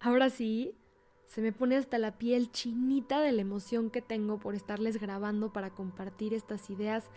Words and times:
Ahora 0.00 0.30
sí, 0.30 0.74
se 1.26 1.42
me 1.42 1.52
pone 1.52 1.76
hasta 1.76 1.98
la 1.98 2.18
piel 2.18 2.52
chinita 2.52 3.20
de 3.20 3.32
la 3.32 3.42
emoción 3.42 3.90
que 3.90 4.02
tengo 4.02 4.38
por 4.38 4.54
estarles 4.54 5.00
grabando 5.00 5.52
para 5.52 5.70
compartir 5.70 6.34
estas 6.34 6.70
ideas 6.70 7.10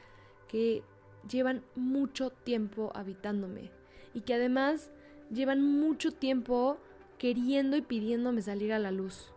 que 0.47 0.83
llevan 1.29 1.63
mucho 1.75 2.29
tiempo 2.31 2.91
habitándome 2.95 3.71
y 4.13 4.21
que 4.21 4.33
además 4.33 4.91
llevan 5.31 5.61
mucho 5.61 6.11
tiempo 6.11 6.77
queriendo 7.17 7.77
y 7.77 7.81
pidiéndome 7.81 8.41
salir 8.41 8.73
a 8.73 8.79
la 8.79 8.91
luz. 8.91 9.31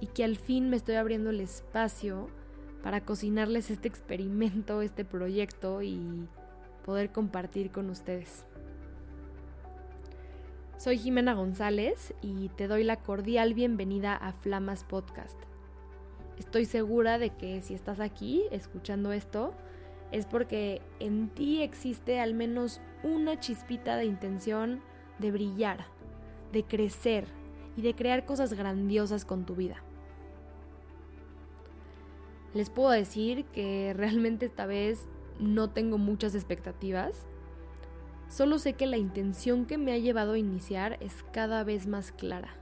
Y 0.00 0.06
que 0.06 0.24
al 0.24 0.36
fin 0.36 0.70
me 0.70 0.76
estoy 0.76 0.94
abriendo 0.94 1.30
el 1.30 1.40
espacio 1.40 2.28
para 2.82 3.04
cocinarles 3.04 3.70
este 3.70 3.88
experimento, 3.88 4.82
este 4.82 5.04
proyecto 5.04 5.82
y 5.82 6.28
poder 6.84 7.12
compartir 7.12 7.70
con 7.70 7.90
ustedes. 7.90 8.44
Soy 10.80 10.96
Jimena 10.96 11.34
González 11.34 12.14
y 12.22 12.48
te 12.48 12.66
doy 12.66 12.84
la 12.84 12.96
cordial 12.96 13.52
bienvenida 13.52 14.16
a 14.16 14.32
Flamas 14.32 14.82
Podcast. 14.82 15.38
Estoy 16.38 16.64
segura 16.64 17.18
de 17.18 17.28
que 17.36 17.60
si 17.60 17.74
estás 17.74 18.00
aquí 18.00 18.44
escuchando 18.50 19.12
esto, 19.12 19.52
es 20.10 20.24
porque 20.24 20.80
en 20.98 21.28
ti 21.28 21.60
existe 21.60 22.18
al 22.18 22.32
menos 22.32 22.80
una 23.02 23.38
chispita 23.38 23.96
de 23.96 24.06
intención 24.06 24.80
de 25.18 25.30
brillar, 25.30 25.84
de 26.50 26.64
crecer 26.64 27.26
y 27.76 27.82
de 27.82 27.94
crear 27.94 28.24
cosas 28.24 28.54
grandiosas 28.54 29.26
con 29.26 29.44
tu 29.44 29.56
vida. 29.56 29.84
Les 32.54 32.70
puedo 32.70 32.88
decir 32.88 33.44
que 33.52 33.92
realmente 33.94 34.46
esta 34.46 34.64
vez 34.64 35.06
no 35.38 35.68
tengo 35.68 35.98
muchas 35.98 36.34
expectativas 36.34 37.26
Solo 38.30 38.60
sé 38.60 38.74
que 38.74 38.86
la 38.86 38.96
intención 38.96 39.66
que 39.66 39.76
me 39.76 39.92
ha 39.92 39.98
llevado 39.98 40.34
a 40.34 40.38
iniciar 40.38 40.98
es 41.00 41.24
cada 41.32 41.64
vez 41.64 41.88
más 41.88 42.12
clara. 42.12 42.54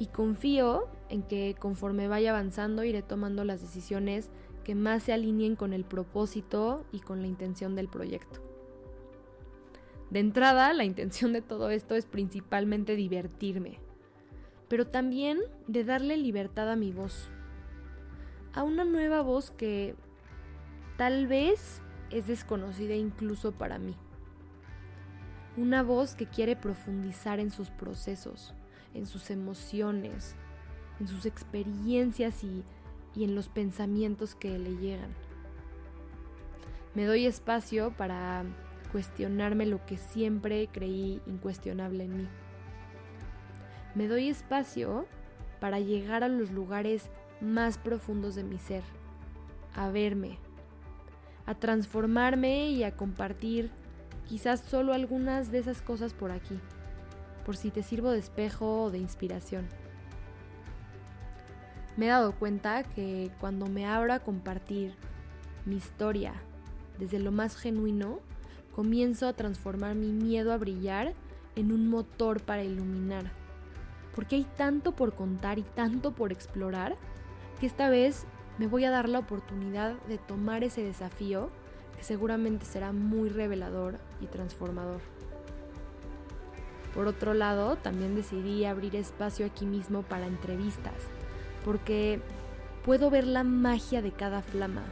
Y 0.00 0.06
confío 0.06 0.88
en 1.08 1.22
que 1.22 1.54
conforme 1.56 2.08
vaya 2.08 2.30
avanzando 2.30 2.82
iré 2.82 3.02
tomando 3.02 3.44
las 3.44 3.60
decisiones 3.60 4.30
que 4.64 4.74
más 4.74 5.04
se 5.04 5.12
alineen 5.12 5.54
con 5.54 5.72
el 5.72 5.84
propósito 5.84 6.84
y 6.90 6.98
con 6.98 7.22
la 7.22 7.28
intención 7.28 7.76
del 7.76 7.86
proyecto. 7.86 8.40
De 10.10 10.18
entrada, 10.18 10.72
la 10.72 10.84
intención 10.84 11.32
de 11.32 11.40
todo 11.40 11.70
esto 11.70 11.94
es 11.94 12.06
principalmente 12.06 12.96
divertirme, 12.96 13.78
pero 14.66 14.88
también 14.88 15.38
de 15.68 15.84
darle 15.84 16.16
libertad 16.16 16.68
a 16.68 16.76
mi 16.76 16.90
voz. 16.90 17.30
A 18.54 18.64
una 18.64 18.82
nueva 18.82 19.22
voz 19.22 19.52
que 19.52 19.94
tal 20.96 21.28
vez 21.28 21.80
es 22.10 22.26
desconocida 22.26 22.96
incluso 22.96 23.52
para 23.52 23.78
mí. 23.78 23.94
Una 25.56 25.82
voz 25.82 26.14
que 26.14 26.26
quiere 26.26 26.56
profundizar 26.56 27.38
en 27.38 27.50
sus 27.50 27.68
procesos, 27.68 28.54
en 28.94 29.04
sus 29.04 29.30
emociones, 29.30 30.34
en 30.98 31.08
sus 31.08 31.26
experiencias 31.26 32.42
y, 32.42 32.64
en 33.16 33.34
los 33.34 33.50
pensamientos 33.50 34.34
que 34.34 34.58
le 34.58 34.74
llegan. 34.76 35.10
Me 36.94 37.04
doy 37.04 37.26
espacio 37.26 37.94
para 37.94 38.44
cuestionarme 38.92 39.66
lo 39.66 39.84
que 39.84 39.98
siempre 39.98 40.68
creí 40.72 41.20
incuestionable 41.26 42.04
en 42.04 42.16
mí. 42.16 42.28
Me 43.94 44.08
doy 44.08 44.30
espacio 44.30 45.06
para 45.60 45.80
llegar 45.80 46.24
a 46.24 46.28
los 46.28 46.50
lugares 46.50 47.10
más 47.42 47.76
profundos 47.76 48.34
de 48.34 48.44
mi 48.44 48.58
ser, 48.58 48.82
a 49.74 49.90
verme, 49.90 50.38
a 51.44 51.54
transformarme 51.54 52.70
y 52.70 52.84
a 52.84 52.96
compartir 52.96 53.70
quizás 54.28 54.60
solo 54.60 54.92
algunas 54.92 55.50
de 55.50 55.58
esas 55.58 55.82
cosas 55.82 56.14
por 56.14 56.30
aquí, 56.30 56.58
por 57.44 57.56
si 57.56 57.70
te 57.70 57.82
sirvo 57.82 58.10
de 58.10 58.18
espejo 58.18 58.84
o 58.84 58.90
de 58.90 58.98
inspiración. 58.98 59.66
Me 61.96 62.06
he 62.06 62.08
dado 62.08 62.32
cuenta 62.32 62.84
que 62.84 63.30
cuando 63.40 63.66
me 63.66 63.86
abro 63.86 64.12
a 64.12 64.20
compartir 64.20 64.94
mi 65.66 65.76
historia 65.76 66.32
desde 66.98 67.18
lo 67.18 67.32
más 67.32 67.56
genuino, 67.56 68.20
comienzo 68.74 69.28
a 69.28 69.34
transformar 69.34 69.94
mi 69.94 70.12
miedo 70.12 70.52
a 70.52 70.56
brillar 70.56 71.12
en 71.56 71.72
un 71.72 71.88
motor 71.88 72.42
para 72.42 72.64
iluminar. 72.64 73.30
Porque 74.14 74.36
hay 74.36 74.46
tanto 74.56 74.92
por 74.92 75.14
contar 75.14 75.58
y 75.58 75.62
tanto 75.62 76.12
por 76.12 76.32
explorar 76.32 76.96
que 77.60 77.66
esta 77.66 77.88
vez 77.88 78.26
me 78.58 78.66
voy 78.66 78.84
a 78.84 78.90
dar 78.90 79.08
la 79.08 79.18
oportunidad 79.18 79.94
de 80.02 80.18
tomar 80.18 80.64
ese 80.64 80.82
desafío 80.82 81.50
seguramente 82.00 82.64
será 82.64 82.92
muy 82.92 83.28
revelador 83.28 83.98
y 84.20 84.26
transformador. 84.26 85.00
Por 86.94 87.06
otro 87.06 87.32
lado, 87.32 87.76
también 87.76 88.14
decidí 88.14 88.64
abrir 88.64 88.96
espacio 88.96 89.46
aquí 89.46 89.64
mismo 89.64 90.02
para 90.02 90.26
entrevistas, 90.26 90.94
porque 91.64 92.20
puedo 92.84 93.10
ver 93.10 93.26
la 93.26 93.44
magia 93.44 94.02
de 94.02 94.12
cada 94.12 94.42
flama 94.42 94.82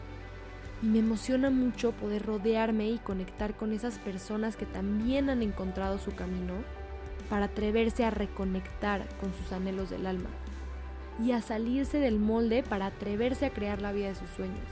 y 0.82 0.86
me 0.86 1.00
emociona 1.00 1.50
mucho 1.50 1.92
poder 1.92 2.24
rodearme 2.24 2.88
y 2.88 2.98
conectar 2.98 3.54
con 3.54 3.72
esas 3.72 3.98
personas 3.98 4.56
que 4.56 4.64
también 4.64 5.28
han 5.28 5.42
encontrado 5.42 5.98
su 5.98 6.12
camino 6.14 6.54
para 7.28 7.46
atreverse 7.46 8.04
a 8.04 8.10
reconectar 8.10 9.06
con 9.20 9.34
sus 9.34 9.52
anhelos 9.52 9.90
del 9.90 10.06
alma 10.06 10.30
y 11.22 11.32
a 11.32 11.42
salirse 11.42 11.98
del 11.98 12.18
molde 12.18 12.62
para 12.62 12.86
atreverse 12.86 13.44
a 13.46 13.50
crear 13.50 13.82
la 13.82 13.92
vida 13.92 14.08
de 14.08 14.14
sus 14.14 14.30
sueños 14.30 14.64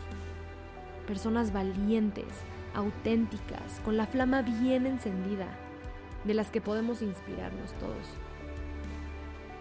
personas 1.08 1.54
valientes, 1.54 2.26
auténticas, 2.74 3.80
con 3.82 3.96
la 3.96 4.06
flama 4.06 4.42
bien 4.42 4.86
encendida, 4.86 5.48
de 6.24 6.34
las 6.34 6.50
que 6.50 6.60
podemos 6.60 7.00
inspirarnos 7.00 7.72
todos. 7.80 8.06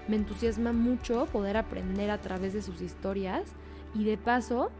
Me 0.09 0.17
entusiasma 0.17 0.73
mucho 0.73 1.25
poder 1.27 1.55
aprender 1.55 2.11
a 2.11 2.19
través 2.19 2.53
de 2.53 2.61
sus 2.61 2.81
historias 2.81 3.53
y 3.95 4.03
de 4.03 4.17
paso 4.17 4.71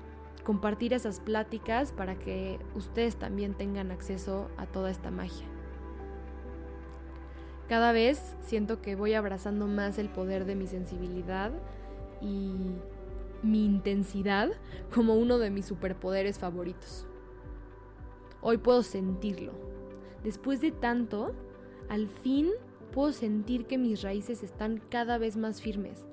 compartir 0.44 0.94
esas 0.94 1.22
pláticas 1.22 1.94
para 1.94 2.16
que 2.16 2.60
ustedes 2.76 3.16
también 3.16 3.54
tengan 3.54 3.92
acceso 3.92 4.50
a 4.58 4.66
toda 4.66 4.92
esta 4.92 5.10
magia. 5.10 5.46
Cada 7.70 7.94
vez 7.94 8.36
siento 8.42 8.82
que 8.82 8.96
voy 8.96 9.14
abrazando 9.14 9.68
más 9.68 9.98
el 10.00 10.10
poder 10.10 10.46
de 10.46 10.56
mi 10.56 10.68
sensibilidad 10.68 11.52
y 12.22 12.76
mi 13.44 13.66
intensidad 13.66 14.50
como 14.94 15.16
uno 15.16 15.38
de 15.38 15.50
mis 15.50 15.66
superpoderes 15.66 16.40
favoritos. 16.40 17.06
Hoy 18.42 18.58
puedo 18.58 18.84
sentirlo. 18.84 19.54
Después 20.24 20.62
de 20.62 20.72
tanto, 20.72 21.34
al 21.90 22.08
fin 22.08 22.50
puedo 22.92 23.12
sentir 23.12 23.66
que 23.66 23.78
mis 23.78 24.02
raíces 24.02 24.44
están 24.44 24.82
cada 24.90 25.18
vez 25.18 25.38
más 25.38 25.62
firmes 25.62 26.06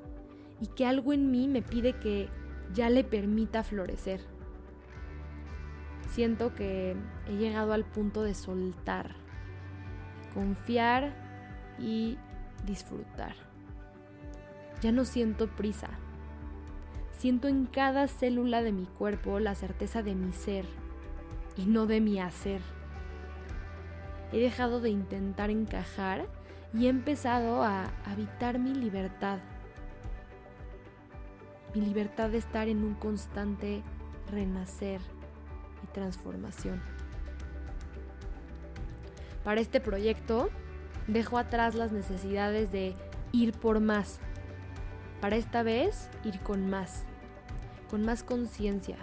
y 0.60 0.66
que 0.68 0.86
algo 0.86 1.12
en 1.12 1.30
mí 1.30 1.48
me 1.48 1.62
pide 1.62 1.98
que 1.98 2.28
ya 2.72 2.90
le 2.90 3.04
permita 3.04 3.62
florecer. 3.62 4.20
Siento 6.08 6.54
que 6.54 6.96
he 7.28 7.36
llegado 7.36 7.72
al 7.72 7.84
punto 7.84 8.22
de 8.22 8.34
soltar, 8.34 9.16
confiar 10.32 11.14
y 11.78 12.18
disfrutar. 12.66 13.34
Ya 14.80 14.92
no 14.92 15.04
siento 15.04 15.48
prisa 15.48 15.90
Siento 17.18 17.48
en 17.48 17.66
cada 17.66 18.06
célula 18.08 18.62
de 18.62 18.72
mi 18.72 18.86
cuerpo 18.86 19.38
la 19.38 19.54
certeza 19.54 20.02
de 20.02 20.14
mi 20.14 20.32
ser 20.32 20.66
y 21.56 21.66
no 21.66 21.86
de 21.86 22.00
mi 22.00 22.20
hacer. 22.20 22.60
He 24.32 24.40
dejado 24.40 24.80
de 24.80 24.90
intentar 24.90 25.50
encajar 25.50 26.26
y 26.72 26.86
he 26.86 26.88
empezado 26.88 27.62
a 27.62 27.84
habitar 28.04 28.58
mi 28.58 28.74
libertad. 28.74 29.38
Mi 31.74 31.80
libertad 31.80 32.30
de 32.30 32.38
estar 32.38 32.68
en 32.68 32.84
un 32.84 32.94
constante 32.94 33.82
renacer 34.30 35.00
y 35.82 35.86
transformación. 35.92 36.82
Para 39.44 39.60
este 39.60 39.80
proyecto 39.80 40.50
dejo 41.06 41.38
atrás 41.38 41.74
las 41.74 41.92
necesidades 41.92 42.72
de 42.72 42.94
ir 43.32 43.52
por 43.52 43.80
más. 43.80 44.20
Para 45.24 45.36
esta 45.36 45.62
vez, 45.62 46.10
ir 46.22 46.38
con 46.40 46.68
más 46.68 47.06
con 47.88 48.04
más 48.04 48.22
conciencia, 48.22 48.98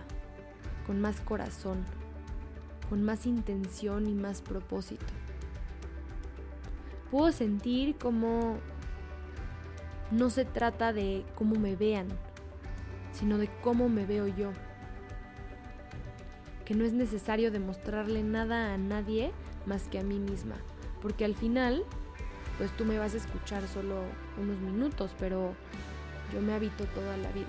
con 0.86 1.02
más 1.02 1.20
corazón, 1.20 1.84
con 2.90 3.02
más 3.02 3.26
intención 3.26 4.06
y 4.06 4.14
más 4.14 4.44
propósito. 4.44 5.04
Puedo 7.10 7.32
sentir 7.32 7.96
como 7.98 8.58
no 10.12 10.30
se 10.30 10.46
trata 10.46 10.94
de 10.94 11.26
cómo 11.34 11.56
me 11.56 11.76
vean, 11.76 12.08
sino 13.14 13.40
de 13.40 13.50
cómo 13.64 13.90
me 13.90 14.06
veo 14.06 14.28
yo. 14.28 14.52
Que 16.66 16.76
no 16.76 16.86
es 16.86 16.94
necesario 16.94 17.50
demostrarle 17.50 18.22
nada 18.22 18.76
a 18.76 18.78
nadie 18.78 19.32
más 19.66 19.88
que 19.88 19.98
a 19.98 20.04
mí 20.04 20.20
misma, 20.20 20.58
porque 21.02 21.26
al 21.26 21.34
final, 21.34 21.84
pues 22.60 22.70
tú 22.78 22.86
me 22.86 23.00
vas 23.00 23.16
a 23.16 23.18
escuchar 23.18 23.68
solo 23.68 24.04
unos 24.40 24.60
minutos, 24.60 25.16
pero 25.18 25.56
yo 26.34 26.42
me 26.42 26.54
habito 26.54 26.86
toda 26.86 27.18
la 27.18 27.32
vida. 27.32 27.48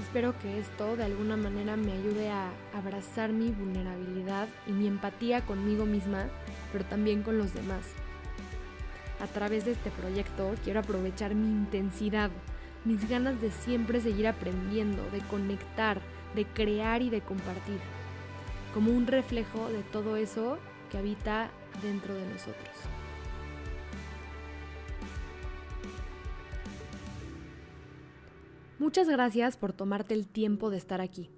Espero 0.00 0.36
que 0.38 0.58
esto 0.58 0.96
de 0.96 1.04
alguna 1.04 1.36
manera 1.36 1.76
me 1.76 1.92
ayude 1.92 2.30
a 2.30 2.50
abrazar 2.72 3.32
mi 3.32 3.50
vulnerabilidad 3.50 4.48
y 4.66 4.72
mi 4.72 4.86
empatía 4.86 5.44
conmigo 5.44 5.86
misma, 5.86 6.26
pero 6.72 6.84
también 6.84 7.22
con 7.22 7.38
los 7.38 7.54
demás. 7.54 7.84
a 9.20 9.26
través 9.26 9.64
de 9.64 9.72
este 9.72 9.90
proyecto 9.90 10.54
quiero 10.64 10.80
aprovechar 10.80 11.34
mi 11.34 11.46
intensidad, 11.46 12.30
mis 12.84 13.08
ganas 13.08 13.40
de 13.40 13.50
siempre 13.50 14.00
seguir 14.00 14.26
aprendiendo, 14.26 15.02
de 15.10 15.20
conectar, 15.20 16.00
de 16.34 16.44
crear 16.44 17.00
y 17.00 17.10
de 17.10 17.20
compartir, 17.20 17.80
como 18.74 18.90
un 18.90 19.06
reflejo 19.06 19.68
de 19.68 19.82
todo 19.82 20.16
eso 20.16 20.58
que 20.90 20.98
habita 20.98 21.50
dentro 21.82 22.14
de 22.14 22.26
nosotros. 22.26 23.03
Muchas 28.84 29.08
gracias 29.08 29.56
por 29.56 29.72
tomarte 29.72 30.12
el 30.12 30.28
tiempo 30.28 30.68
de 30.68 30.76
estar 30.76 31.00
aquí. 31.00 31.30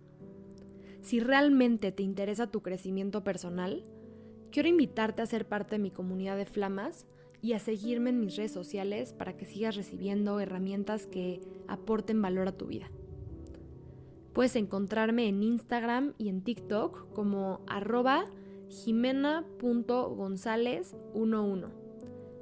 Si 1.01 1.21
realmente 1.21 1.93
te 1.93 2.03
interesa 2.03 2.51
tu 2.51 2.61
crecimiento 2.61 3.23
personal, 3.23 3.85
quiero 4.51 4.69
invitarte 4.69 5.23
a 5.23 5.27
ser 5.27 5.47
parte 5.47 5.77
de 5.77 5.79
mi 5.79 5.93
comunidad 5.93 6.37
de 6.37 6.47
flamas 6.47 7.07
y 7.43 7.53
a 7.53 7.61
seguirme 7.61 8.11
en 8.11 8.19
mis 8.19 8.35
redes 8.35 8.51
sociales 8.51 9.13
para 9.13 9.37
que 9.37 9.45
sigas 9.45 9.77
recibiendo 9.77 10.41
herramientas 10.41 11.07
que 11.07 11.41
aporten 11.69 12.21
valor 12.21 12.49
a 12.49 12.57
tu 12.57 12.67
vida. 12.67 12.91
Puedes 14.33 14.57
encontrarme 14.57 15.29
en 15.29 15.45
Instagram 15.45 16.15
y 16.19 16.31
en 16.31 16.43
TikTok 16.43 17.13
como 17.13 17.61
arroba 17.69 18.25
jimena.gonzález11. 18.71 21.69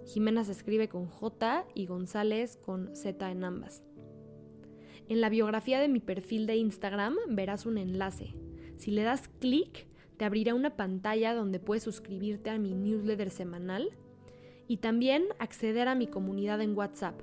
Jimena 0.07 0.45
se 0.45 0.53
escribe 0.53 0.89
con 0.89 1.09
J 1.09 1.67
y 1.75 1.85
González 1.85 2.57
con 2.57 2.97
Z 2.97 3.31
en 3.31 3.45
ambas. 3.45 3.83
En 5.09 5.21
la 5.21 5.29
biografía 5.29 5.81
de 5.81 5.89
mi 5.89 6.01
perfil 6.01 6.47
de 6.47 6.57
Instagram 6.57 7.17
verás 7.29 7.67
un 7.67 7.77
enlace. 7.77 8.35
Si 8.77 8.91
le 8.91 9.03
das 9.03 9.29
clic, 9.29 9.87
te 10.17 10.25
abrirá 10.25 10.55
una 10.55 10.77
pantalla 10.77 11.35
donde 11.35 11.61
puedes 11.61 11.83
suscribirte 11.83 12.49
a 12.49 12.59
mi 12.59 12.73
newsletter 12.73 13.31
semanal 13.31 13.91
y 14.67 14.79
también 14.79 15.25
acceder 15.39 15.89
a 15.89 15.95
mi 15.95 16.07
comunidad 16.07 16.63
en 16.63 16.77
WhatsApp, 16.77 17.21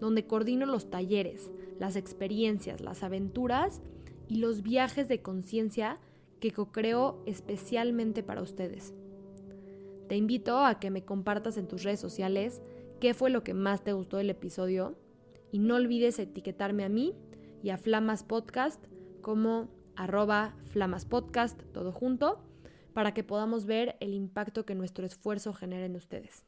donde 0.00 0.26
coordino 0.26 0.66
los 0.66 0.90
talleres, 0.90 1.50
las 1.78 1.96
experiencias, 1.96 2.82
las 2.82 3.02
aventuras 3.02 3.80
y 4.28 4.36
los 4.36 4.62
viajes 4.62 5.08
de 5.08 5.22
conciencia 5.22 5.98
que 6.40 6.50
co-creo 6.50 7.22
especialmente 7.24 8.22
para 8.22 8.42
ustedes. 8.42 8.92
Te 10.08 10.16
invito 10.16 10.58
a 10.58 10.78
que 10.78 10.90
me 10.90 11.06
compartas 11.06 11.56
en 11.56 11.68
tus 11.68 11.84
redes 11.84 12.00
sociales 12.00 12.60
qué 13.00 13.14
fue 13.14 13.30
lo 13.30 13.42
que 13.42 13.54
más 13.54 13.82
te 13.82 13.94
gustó 13.94 14.18
del 14.18 14.28
episodio 14.28 14.94
y 15.54 15.60
no 15.60 15.76
olvides 15.76 16.18
etiquetarme 16.18 16.82
a 16.82 16.88
mí 16.88 17.14
y 17.62 17.70
a 17.70 17.78
Flamas 17.78 18.24
Podcast 18.24 18.84
como 19.20 19.68
arroba 19.94 20.56
Flamas 20.64 21.04
Podcast, 21.04 21.62
todo 21.72 21.92
junto, 21.92 22.42
para 22.92 23.14
que 23.14 23.22
podamos 23.22 23.64
ver 23.64 23.94
el 24.00 24.14
impacto 24.14 24.66
que 24.66 24.74
nuestro 24.74 25.06
esfuerzo 25.06 25.52
genera 25.52 25.86
en 25.86 25.94
ustedes. 25.94 26.44